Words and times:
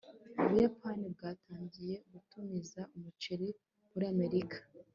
ubuyapani 0.41 1.05
bwatangiye 1.15 1.95
gutumiza 2.11 2.81
umuceri 2.95 3.47
muri 3.91 4.05
amerika 4.15 4.57